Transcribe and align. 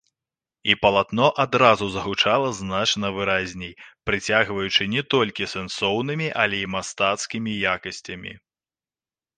І 0.73 0.75
палатно 0.85 1.27
адразу 1.43 1.85
загучала 1.95 2.47
значна 2.61 3.11
выразней, 3.19 3.75
прыцягваючы 4.09 4.89
не 4.95 5.01
толькі 5.17 5.51
сэнсоўнымі, 5.53 6.27
але 6.47 6.57
і 6.67 6.71
мастацкімі 6.79 7.51
якасцямі. 7.77 8.33